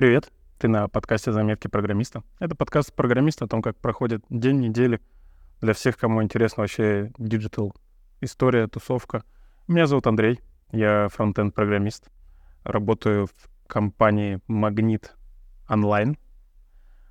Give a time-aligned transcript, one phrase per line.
[0.00, 2.22] Привет, ты на подкасте «Заметки программиста».
[2.38, 4.98] Это подкаст программиста о том, как проходит день недели
[5.60, 7.74] для всех, кому интересна вообще digital,
[8.22, 9.24] история, тусовка.
[9.68, 10.40] Меня зовут Андрей,
[10.72, 12.08] я frontend программист
[12.64, 13.32] работаю в
[13.66, 15.14] компании Магнит
[15.68, 16.16] Онлайн,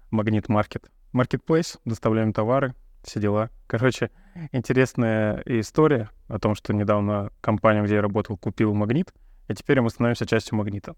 [0.09, 3.51] Магнит Маркет, Marketplace, доставляем товары, все дела.
[3.67, 4.09] Короче,
[4.51, 9.13] интересная история о том, что недавно компания, где я работал, купила Магнит,
[9.47, 10.95] и теперь мы становимся частью Магнита.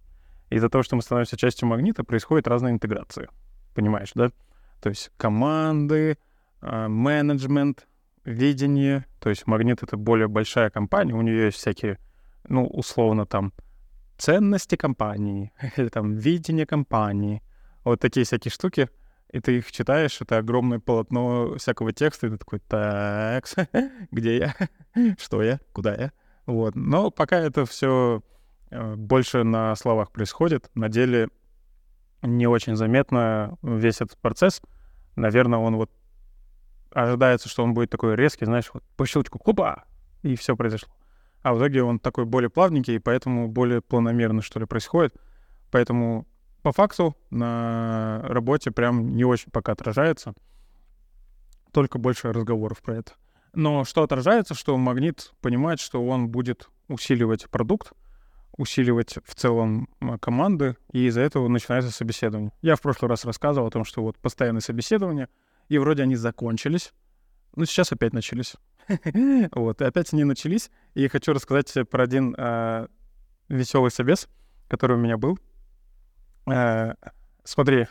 [0.51, 3.29] Из-за того, что мы становимся частью Магнита, происходит разная интеграция.
[3.73, 4.29] Понимаешь, да?
[4.81, 6.17] То есть команды,
[6.61, 7.87] а, менеджмент,
[8.25, 9.05] видение.
[9.19, 11.97] То есть Магнит— это более большая компания, у нее есть всякие,
[12.47, 13.53] ну, условно, там,
[14.17, 17.41] ценности компании, или там видение компании,
[17.83, 18.89] вот такие всякие штуки,
[19.31, 23.45] и ты их читаешь, это огромное полотно всякого текста, и ты такой, так,
[24.11, 24.55] где я,
[25.17, 26.11] что я, куда я,
[26.45, 26.75] вот.
[26.75, 28.30] Но пока это все э,
[28.71, 31.29] больше на словах происходит, на деле
[32.21, 34.61] не очень заметно весь этот процесс.
[35.15, 35.91] Наверное, он вот
[36.91, 39.85] ожидается, что он будет такой резкий, знаешь, вот по щелчку, хопа,
[40.23, 40.93] и все произошло
[41.43, 45.15] а в итоге он такой более плавненький, и поэтому более планомерно, что ли, происходит.
[45.71, 46.27] Поэтому
[46.61, 50.33] по факту на работе прям не очень пока отражается.
[51.71, 53.13] Только больше разговоров про это.
[53.53, 57.93] Но что отражается, что магнит понимает, что он будет усиливать продукт,
[58.57, 62.51] усиливать в целом команды, и из-за этого начинается собеседование.
[62.61, 65.29] Я в прошлый раз рассказывал о том, что вот постоянные собеседования,
[65.69, 66.93] и вроде они закончились,
[67.55, 68.55] но сейчас опять начались.
[69.53, 70.69] вот, и опять они начались.
[70.93, 72.87] И хочу рассказать про один э,
[73.49, 74.27] веселый собес,
[74.67, 75.39] который у меня был.
[76.47, 76.93] Э,
[77.43, 77.87] смотри,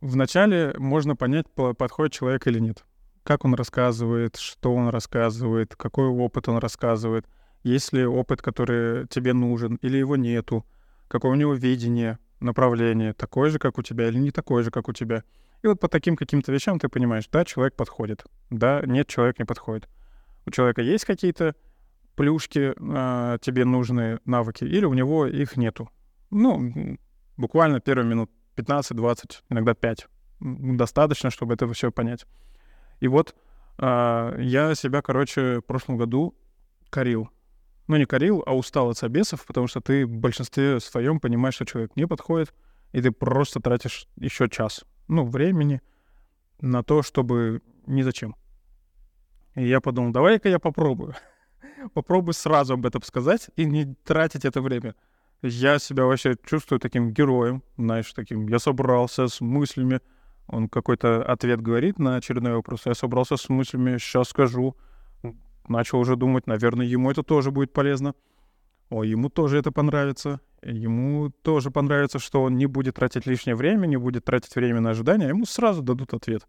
[0.00, 2.84] вначале можно понять, подходит человек или нет.
[3.22, 7.26] Как он рассказывает, что он рассказывает, какой опыт он рассказывает.
[7.66, 10.64] Есть ли опыт, который тебе нужен, или его нету.
[11.08, 14.88] Какое у него видение, направление, такое же, как у тебя, или не такое же, как
[14.88, 15.22] у тебя.
[15.62, 19.44] И вот по таким каким-то вещам ты понимаешь, да, человек подходит, да, нет, человек не
[19.44, 19.88] подходит
[20.46, 21.54] у человека есть какие-то
[22.14, 25.90] плюшки, э, тебе нужные навыки, или у него их нету.
[26.30, 26.96] Ну,
[27.36, 30.08] буквально первые минут 15-20, иногда 5.
[30.40, 32.26] Достаточно, чтобы это все понять.
[33.00, 33.34] И вот
[33.78, 36.34] э, я себя, короче, в прошлом году
[36.88, 37.28] корил.
[37.88, 41.66] Ну, не корил, а устал от собесов, потому что ты в большинстве своем понимаешь, что
[41.66, 42.52] человек не подходит,
[42.92, 45.80] и ты просто тратишь еще час, ну, времени
[46.60, 48.34] на то, чтобы ни зачем.
[49.54, 51.14] И я подумал, давай-ка я попробую.
[51.94, 54.94] попробую сразу об этом сказать и не тратить это время.
[55.42, 58.48] Я себя вообще чувствую таким героем, знаешь, таким.
[58.48, 60.00] Я собрался с мыслями,
[60.46, 62.86] он какой-то ответ говорит на очередной вопрос.
[62.86, 64.76] Я собрался с мыслями, сейчас скажу.
[65.68, 68.14] Начал уже думать, наверное, ему это тоже будет полезно.
[68.88, 70.40] О, ему тоже это понравится.
[70.62, 74.90] Ему тоже понравится, что он не будет тратить лишнее время, не будет тратить время на
[74.90, 76.46] ожидания, а ему сразу дадут ответ.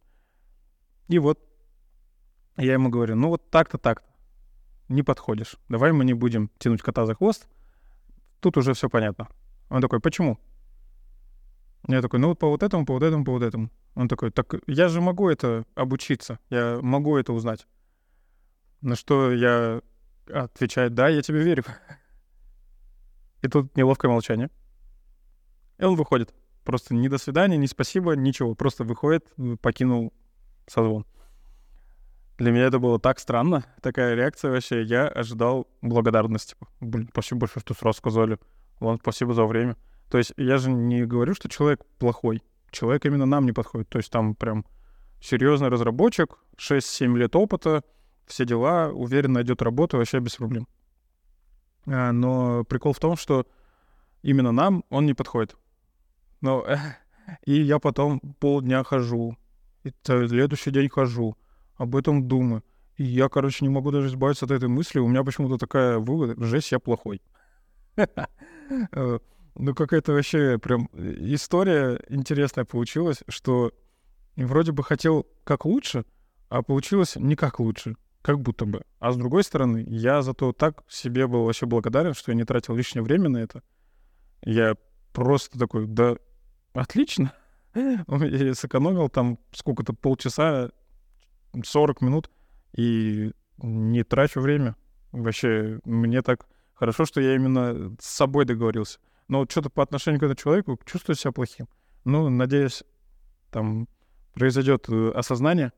[1.08, 1.40] И вот
[2.58, 4.08] я ему говорю, ну вот так-то, так-то.
[4.90, 5.58] Не подходишь.
[5.68, 7.48] Давай мы не будем тянуть кота за хвост.
[8.40, 9.28] Тут уже все понятно.
[9.70, 10.40] Он такой, почему?
[11.88, 13.70] Я такой, ну вот по вот этому, по вот этому, по вот этому.
[13.96, 17.66] Он такой, так я же могу это обучиться, я могу это узнать.
[18.82, 19.82] На что я
[20.32, 21.64] отвечаю, да, я тебе верю.
[23.42, 24.50] И тут неловкое молчание.
[25.78, 26.34] И он выходит.
[26.64, 28.56] Просто ни до свидания, ни спасибо, ничего.
[28.56, 30.14] Просто выходит, покинул
[30.68, 31.06] созвон.
[32.38, 34.84] Для меня это было так странно, такая реакция вообще.
[34.84, 36.56] Я ожидал благодарности.
[36.80, 38.38] Блин, спасибо большое, что сразу сказали.
[38.80, 39.76] Ладно, спасибо за время.
[40.10, 42.44] То есть я же не говорю, что человек плохой.
[42.70, 43.90] Человек именно нам не подходит.
[43.90, 44.66] То есть там прям
[45.20, 47.84] серьезный разработчик, 6-7 лет опыта,
[48.28, 50.68] все дела, уверен, найдет работу вообще без проблем.
[51.88, 53.48] А, но прикол в том, что
[54.22, 55.56] именно нам он не подходит.
[56.42, 56.66] Но
[57.46, 59.38] и я потом полдня хожу,
[59.84, 61.38] и следующий день хожу,
[61.76, 62.64] об этом думаю.
[62.98, 65.00] И я, короче, не могу даже избавиться от этой мысли.
[65.00, 67.22] У меня почему-то такая вывод, жесть, я плохой.
[68.92, 69.20] Э,
[69.56, 73.72] ну, какая-то вообще прям история интересная получилась, что
[74.36, 76.04] вроде бы хотел как лучше,
[76.50, 77.96] а получилось не как лучше,
[78.28, 78.82] как будто бы.
[79.00, 82.76] А с другой стороны, я зато так себе был вообще благодарен, что я не тратил
[82.76, 83.64] лишнее время на это.
[84.42, 84.76] Я
[85.14, 86.18] просто такой, да,
[86.74, 87.32] отлично.
[87.74, 90.72] Я сэкономил там сколько-то полчаса
[91.64, 92.30] 40 минут
[92.76, 94.76] и не трачу время.
[95.14, 99.00] Вообще, мне так хорошо, что я именно с собой договорился.
[99.30, 101.70] Но что-то по отношению к этому человеку чувствую себя плохим.
[102.04, 102.84] Ну, надеюсь,
[103.52, 103.88] там
[104.34, 105.72] произойдет э, осознание,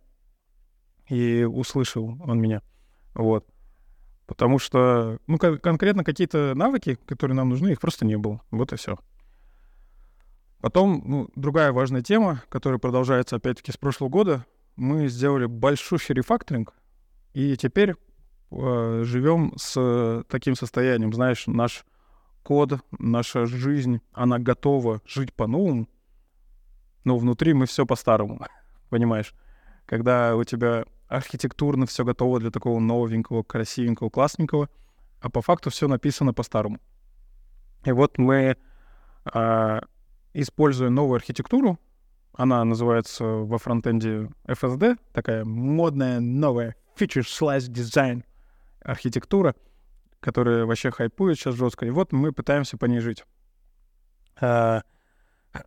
[1.09, 2.61] и услышал он меня.
[3.13, 3.45] Вот.
[4.25, 8.41] Потому что, ну, конкретно какие-то навыки, которые нам нужны, их просто не было.
[8.51, 8.97] Вот и все.
[10.61, 14.45] Потом, ну, другая важная тема, которая продолжается опять-таки с прошлого года,
[14.75, 16.73] мы сделали большущий рефакторинг,
[17.33, 17.95] и теперь
[18.51, 21.85] э, живем с таким состоянием, знаешь, наш
[22.44, 25.88] код, наша жизнь, она готова жить по-новому,
[27.03, 28.45] но внутри мы все по-старому,
[28.89, 29.33] понимаешь?
[29.85, 34.69] Когда у тебя архитектурно все готово для такого новенького, красивенького, классненького,
[35.19, 36.79] а по факту все написано по-старому.
[37.83, 38.57] И вот мы,
[39.33, 39.79] э,
[40.33, 41.79] используя новую архитектуру,
[42.33, 48.23] она называется во фронтенде FSD, такая модная новая Feature Slice Design
[48.81, 49.56] архитектура,
[50.19, 51.85] которая вообще хайпует сейчас жестко.
[51.85, 53.25] И вот мы пытаемся по ней жить.
[54.39, 54.83] А,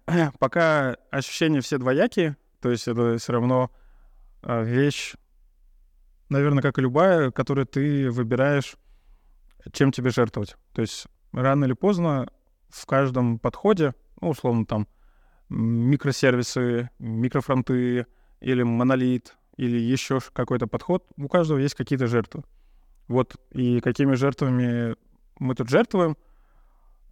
[0.38, 3.70] пока ощущения все двоякие, то есть это все равно
[4.42, 5.14] а, вещь,
[6.32, 8.76] наверное, как и любая, которую ты выбираешь,
[9.72, 10.56] чем тебе жертвовать.
[10.72, 12.32] То есть рано или поздно
[12.68, 14.88] в каждом подходе, ну, условно, там,
[15.48, 18.06] микросервисы, микрофронты
[18.40, 22.42] или монолит, или еще какой-то подход, у каждого есть какие-то жертвы.
[23.08, 24.96] Вот, и какими жертвами
[25.38, 26.16] мы тут жертвуем,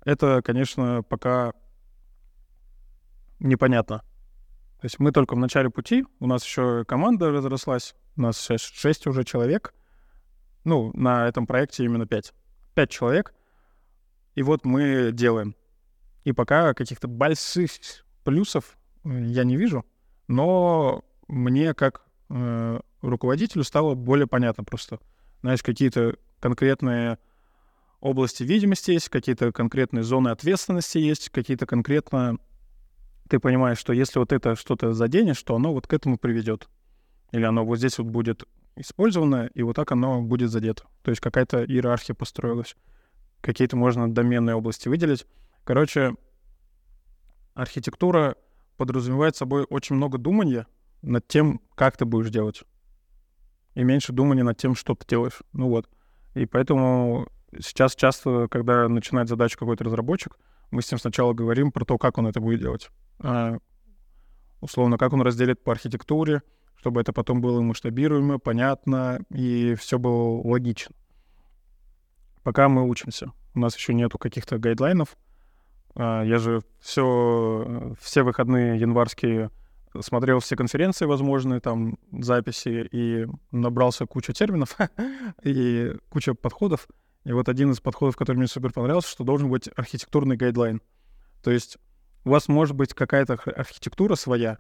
[0.05, 1.53] это, конечно, пока
[3.39, 4.03] непонятно.
[4.81, 8.63] То есть мы только в начале пути, у нас еще команда разрослась, у нас сейчас
[8.63, 9.75] 6 уже человек,
[10.65, 12.33] ну, на этом проекте именно 5.
[12.75, 13.35] 5 человек,
[14.35, 15.55] и вот мы делаем.
[16.25, 17.73] И пока каких-то больших
[18.25, 19.85] плюсов э, я не вижу,
[20.29, 24.99] но мне как э, руководителю стало более понятно просто.
[25.43, 27.19] Знаешь, какие-то конкретные
[28.01, 32.39] области видимости есть, какие-то конкретные зоны ответственности есть, какие-то конкретно
[33.31, 36.69] ты понимаешь, что если вот это что-то заденешь, то оно вот к этому приведет.
[37.31, 38.43] Или оно вот здесь вот будет
[38.75, 40.85] использовано, и вот так оно будет задето.
[41.03, 42.75] То есть какая-то иерархия построилась.
[43.41, 45.27] Какие-то можно доменные области выделить.
[45.63, 46.17] Короче,
[47.55, 48.35] архитектура
[48.77, 50.67] подразумевает собой очень много думания
[51.01, 52.65] над тем, как ты будешь делать.
[53.75, 55.41] И меньше думания над тем, что ты делаешь.
[55.53, 55.89] Ну вот.
[56.35, 57.29] И поэтому
[57.61, 60.37] сейчас часто, когда начинает задачу какой-то разработчик,
[60.73, 62.91] мы с ним сначала говорим про то, как он это будет делать.
[63.21, 63.59] А,
[64.61, 66.43] условно, как он разделит по архитектуре,
[66.77, 70.95] чтобы это потом было масштабируемо, понятно и все было логично.
[72.43, 73.33] Пока мы учимся.
[73.55, 75.17] У нас еще нету каких-то гайдлайнов,
[75.95, 79.51] а, я же все, все выходные январские
[80.01, 84.77] смотрел все конференции возможные, там, записи, и набрался кучу терминов
[85.43, 86.87] и куча подходов.
[87.25, 90.81] И вот один из подходов, который мне супер понравился, что должен быть архитектурный гайдлайн.
[91.43, 91.79] То есть
[92.25, 94.59] у вас может быть какая-то архитектура своя,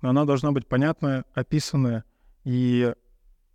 [0.00, 2.04] но она должна быть понятная, описанная,
[2.44, 2.94] и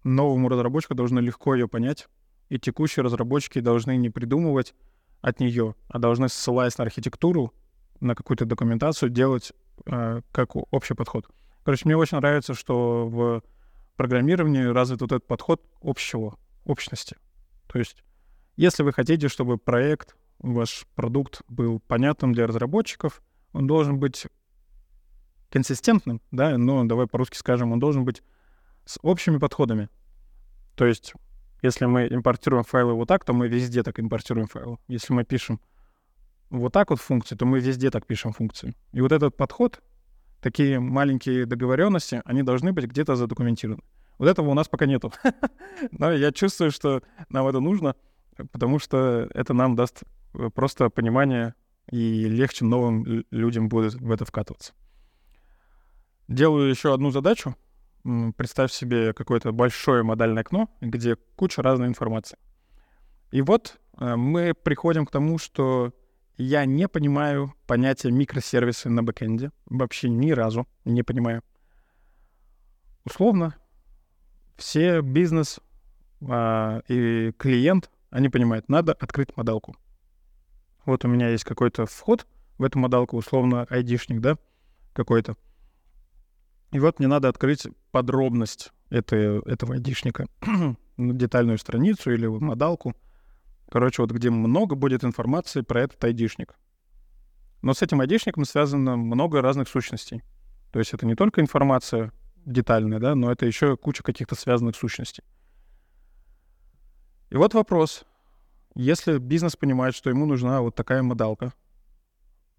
[0.04, 2.08] новому разработчику должно легко ее понять,
[2.50, 4.76] и текущие разработчики должны не придумывать
[5.22, 7.54] от нее, а должны, ссылаясь на архитектуру,
[8.00, 9.54] на какую-то документацию, делать
[9.86, 11.28] э, как общий подход.
[11.64, 13.42] Короче, мне очень нравится, что в
[13.96, 17.18] программировании развит вот этот подход общего, общности.
[17.68, 18.04] То есть,
[18.56, 23.22] если вы хотите, чтобы проект, ваш продукт был понятным для разработчиков,
[23.56, 24.28] он должен быть
[25.50, 28.22] консистентным, да, но давай по-русски скажем, он должен быть
[28.84, 29.88] с общими подходами.
[30.76, 31.14] То есть
[31.62, 34.78] если мы импортируем файлы вот так, то мы везде так импортируем файлы.
[34.90, 35.62] Если мы пишем
[36.50, 38.76] вот так вот функции, то мы везде так пишем функции.
[38.92, 39.82] И вот этот подход,
[40.42, 43.84] такие маленькие договоренности, они должны быть где-то задокументированы.
[44.18, 45.14] Вот этого у нас пока нету.
[45.92, 47.96] Но я чувствую, что нам это нужно,
[48.52, 50.04] потому что это нам даст
[50.34, 51.56] э, просто понимание
[51.92, 54.74] и легче новым людям будет в это вкатываться.
[56.28, 57.56] Делаю еще одну задачу
[58.38, 62.38] представь себе какое-то большое модальное окно, где куча разной информации.
[63.32, 65.92] И вот э, мы приходим к тому, что
[66.38, 69.52] я не понимаю понятия микросервисы на бэкэнде.
[69.66, 71.42] Вообще ни разу не понимаю.
[73.06, 73.56] Условно,
[74.58, 75.60] все бизнес
[76.28, 79.76] а, и клиент, они понимают, надо открыть модалку.
[80.86, 82.28] Вот у меня есть какой-то вход
[82.58, 84.38] в эту модалку, условно, айдишник, да,
[84.94, 85.36] какой-то.
[86.72, 90.28] И вот мне надо открыть подробность этой, этого айдишника,
[90.98, 92.96] детальную страницу или модалку.
[93.70, 96.56] Короче, вот где много будет информации про этот айдишник.
[97.62, 100.22] Но с этим айдишником связано много разных сущностей.
[100.72, 102.12] То есть это не только информация
[102.46, 105.24] детальная, да, но это еще куча каких-то связанных сущностей.
[107.30, 108.06] И вот вопрос.
[108.76, 111.54] Если бизнес понимает, что ему нужна вот такая модалка,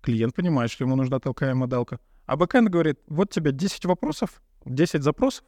[0.00, 5.02] клиент понимает, что ему нужна такая модалка, а бэкэнд говорит, вот тебе 10 вопросов, 10
[5.02, 5.44] запросов,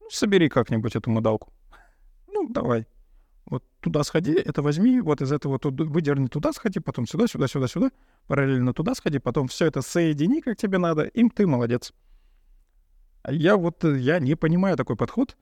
[0.00, 1.52] ну, собери как-нибудь эту модалку.
[2.28, 2.86] Ну, давай.
[3.46, 7.48] Вот туда сходи, это возьми, вот из этого тут выдерни туда сходи, потом сюда, сюда,
[7.48, 7.90] сюда, сюда,
[8.26, 11.92] параллельно туда сходи, потом все это соедини, как тебе надо, им ты молодец.
[13.22, 15.36] А я вот, э, я не понимаю такой подход.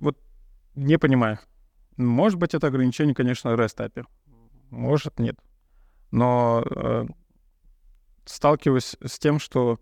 [0.00, 0.18] Вот
[0.74, 1.38] не понимаю.
[1.96, 4.06] Может быть, это ограничение, конечно, REST
[4.70, 5.38] Может, нет.
[6.10, 7.06] Но э,
[8.24, 9.80] сталкиваюсь с тем, что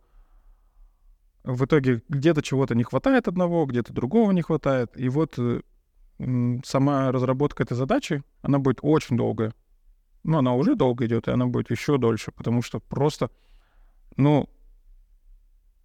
[1.42, 4.92] в итоге где-то чего-то не хватает одного, где-то другого не хватает.
[4.96, 5.60] И вот э,
[6.64, 9.52] сама разработка этой задачи, она будет очень долгая.
[10.22, 13.30] Ну, она уже долго идет, и она будет еще дольше, потому что просто,
[14.16, 14.48] ну,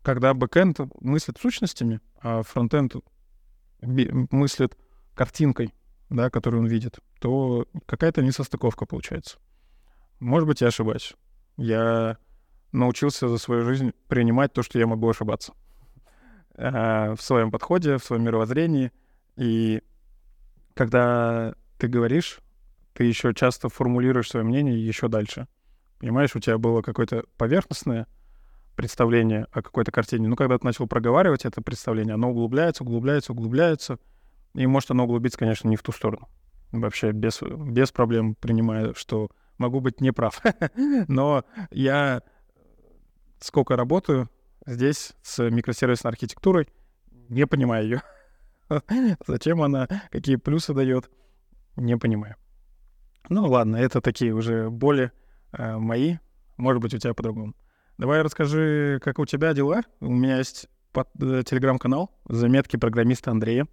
[0.01, 2.95] когда бэкэнд мыслит сущностями, а фронтенд
[3.81, 4.77] мыслит
[5.13, 5.73] картинкой,
[6.09, 9.37] да, которую он видит, то какая-то несостыковка получается.
[10.19, 11.13] Может быть, я ошибаюсь.
[11.57, 12.17] Я
[12.71, 15.53] научился за свою жизнь принимать то, что я могу ошибаться
[16.55, 18.91] в своем подходе, в своем мировоззрении.
[19.35, 19.81] И
[20.73, 22.39] когда ты говоришь,
[22.93, 25.47] ты еще часто формулируешь свое мнение еще дальше.
[25.99, 28.07] Понимаешь, у тебя было какое-то поверхностное
[28.75, 30.27] представление о какой-то картине.
[30.27, 33.99] Но когда ты начал проговаривать это представление, оно углубляется, углубляется, углубляется.
[34.53, 36.27] И может оно углубиться, конечно, не в ту сторону.
[36.71, 40.41] Вообще без, без проблем принимаю, что могу быть неправ.
[41.07, 42.21] Но я
[43.39, 44.29] сколько работаю
[44.65, 46.67] здесь с микросервисной архитектурой,
[47.29, 48.01] не понимаю ее.
[49.27, 51.09] Зачем она, какие плюсы дает,
[51.75, 52.35] не понимаю.
[53.29, 55.11] Ну ладно, это такие уже боли
[55.51, 56.17] э, мои.
[56.57, 57.55] Может быть, у тебя по-другому.
[57.97, 59.81] Давай расскажи, как у тебя дела.
[59.99, 63.67] У меня есть под, э, телеграм-канал «Заметки программиста Андрея».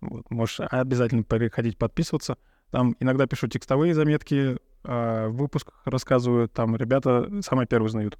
[0.00, 2.38] Вот, можешь обязательно переходить, подписываться.
[2.70, 6.48] Там иногда пишу текстовые заметки, э, в выпусках рассказываю.
[6.48, 8.18] Там ребята самые первые узнают.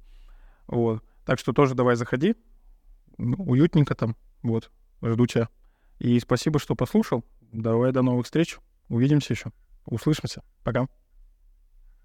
[0.67, 1.03] Вот.
[1.25, 2.35] Так что тоже давай заходи.
[3.17, 4.15] Ну, уютненько там.
[4.43, 4.71] Вот.
[5.01, 5.49] Жду тебя.
[5.99, 7.23] И спасибо, что послушал.
[7.51, 8.57] Давай до новых встреч.
[8.89, 9.51] Увидимся еще.
[9.85, 10.43] Услышимся.
[10.63, 10.87] Пока.